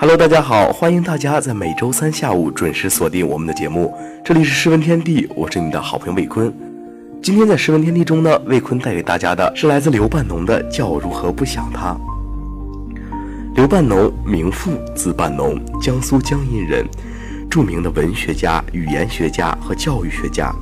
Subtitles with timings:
[0.00, 3.92] Hello，大家好，欢迎大家在每周三下午准时锁定我们的节目，
[4.24, 6.52] 这里是诗文天地，我是你的好朋友魏坤。
[7.22, 11.94] 今天在诗文天地中呢，魏坤带给大家的是来自刘半农的《叫我如何不想他》。
[13.54, 16.86] 刘半农，名父，字半农，江苏江阴人，
[17.50, 20.54] 著名的文学家、语言学家和教育学家。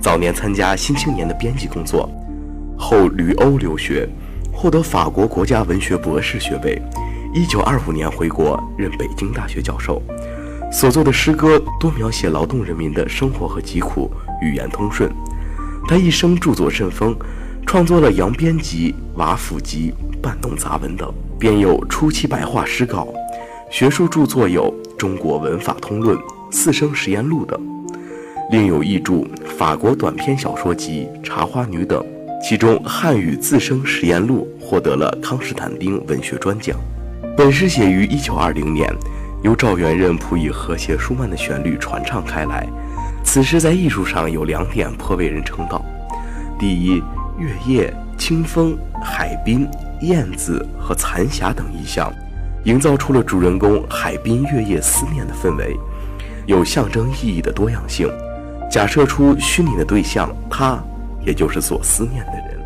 [0.00, 2.08] 早年参加《新青年》的编辑工作，
[2.80, 4.08] 后旅欧留学，
[4.50, 6.80] 获得法国国家文学博士学位。
[7.34, 10.02] 一九二五年回国，任北京大学教授。
[10.72, 15.12] 所作的诗歌多描写劳动人民的生活和疾苦，语言通顺。
[15.86, 17.14] 他一生著作甚丰，
[17.66, 23.06] 创作了《扬鞭集》《瓦府集》《半农杂文》等，编有初期白话诗稿。
[23.70, 26.16] 学术著作有《中国文法通论》
[26.50, 27.60] 《四声实验录》等，
[28.50, 32.02] 另有译著法国短篇小说集《茶花女》等。
[32.42, 36.74] 其中《汉语自生实验录》获得了康斯坦丁文学专奖。
[37.36, 38.90] 本诗写于一九二零年，
[39.42, 42.66] 由赵元任谱以和谐舒曼的旋律传唱开来。
[43.22, 45.84] 此诗在艺术上有两点颇为人称道：
[46.58, 47.02] 第一，
[47.38, 49.68] 月夜、清风、海滨、
[50.00, 52.10] 燕子和残霞等意象，
[52.64, 55.76] 营造出了主人公海滨月夜思念的氛围，
[56.46, 58.10] 有象征意义的多样性。
[58.70, 60.82] 假设出虚拟的对象他，
[61.24, 62.58] 也就是所思念的人，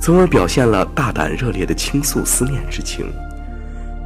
[0.00, 3.12] 从而表现了大胆热烈的倾诉思念之情。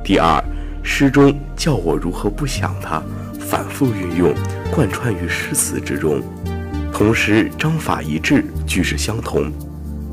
[0.02, 0.42] 第二，
[0.82, 3.02] 诗中叫我如何不想他。
[3.40, 4.34] 反复运用，
[4.72, 6.20] 贯穿于诗词之中，
[6.92, 9.52] 同时章法一致，句式相同，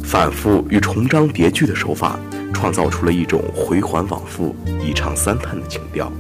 [0.04, 2.20] 反复与重章叠句的手法，
[2.54, 4.54] 创造出了一种回环往复、
[4.86, 6.12] 一唱三叹的情调。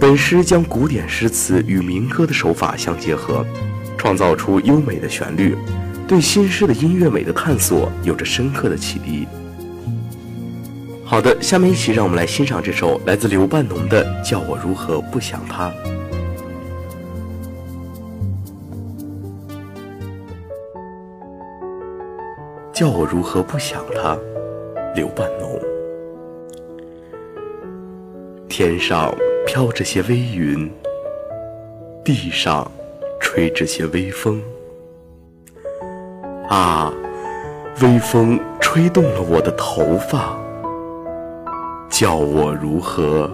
[0.00, 3.46] 本诗将古典诗词与民歌的手法相结合，
[4.00, 5.54] 创造出优美的旋律，
[6.08, 9.28] 对新诗的音乐美的探索有着深刻的启迪。
[11.04, 15.68] 好的，下面一起让我们来欣赏这首来自刘半农的《叫我如何不想他》。
[22.72, 24.16] 叫我如何不想他，
[24.96, 25.60] 刘半农。
[28.48, 29.14] 天上
[29.46, 30.72] 飘着些微云，
[32.02, 32.66] 地上
[33.32, 34.42] 吹着些微风。
[36.48, 36.92] 啊，
[37.80, 40.36] 微风吹动了我的头发。
[41.88, 43.30] 叫我如何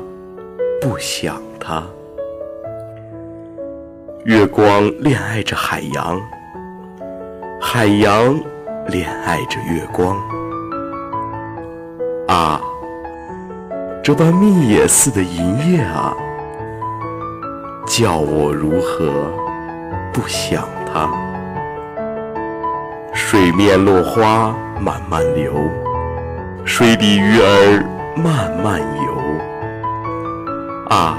[0.82, 1.82] 不想他？
[4.26, 6.20] 月光恋爱着海洋，
[7.58, 8.38] 海洋
[8.88, 10.14] 恋爱着月光。
[12.28, 12.60] 啊，
[14.04, 16.14] 这般蜜野似的银叶啊，
[17.86, 19.32] 叫我如何
[20.16, 21.10] 不想他？
[23.12, 25.52] 水面落花慢慢流，
[26.64, 27.84] 水底鱼儿。
[28.16, 29.12] 慢慢游
[30.88, 31.18] 啊，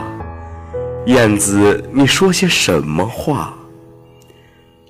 [1.05, 3.53] 燕子，你说些什么话？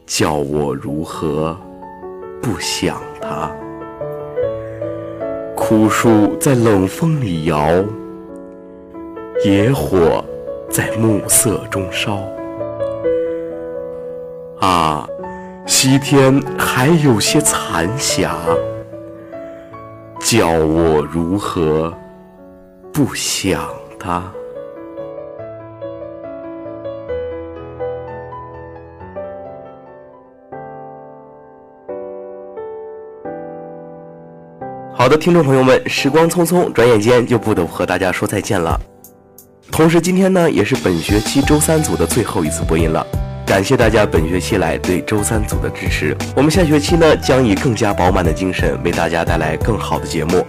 [0.06, 1.58] 叫我如何
[2.42, 3.52] 不想它？
[5.54, 7.84] 枯树在冷风里摇，
[9.44, 10.24] 野火
[10.70, 12.24] 在暮色中烧。
[14.68, 15.08] 啊，
[15.66, 18.36] 西天还有些残霞。
[20.20, 21.94] 叫我如何
[22.92, 23.66] 不想
[23.98, 24.22] 他？
[34.94, 38.78] 好的，听众朋友们，时光匆匆，转眼间就不得不和大家说再见了。
[39.72, 43.08] 同时，今天呢，也是本学期周三组的最后一次播音了。
[43.48, 46.16] 感谢大家本学期来对周三组的支持。
[46.36, 50.46] 我们下学期呢，将以更加饱满的精神为大家带来更好的节目。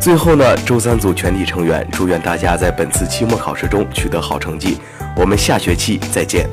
[0.00, 4.78] 最后呢，周三组全体成员祝愿大家在本次期末考试中取得好成绩。
[5.16, 6.48] 我们下学期再见。